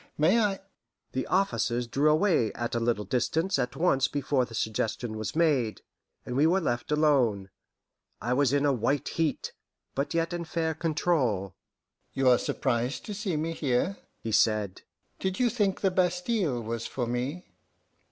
[0.17, 0.59] May I"
[1.13, 5.83] The officers drew away at a little distance at once before the suggestion was made,
[6.25, 7.51] and we were left alone.
[8.19, 9.53] I was in a white heat,
[9.93, 11.53] but yet in fair control.
[12.13, 14.81] "You are surprised to see me here," he said.
[15.19, 17.45] "Did you think the Bastile was for me?